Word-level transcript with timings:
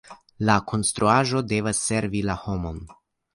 La 0.49 0.53
konstruaĵo 0.71 1.41
devas 1.51 1.83
servi 1.91 2.23
la 2.31 2.39
homon. 2.47 2.83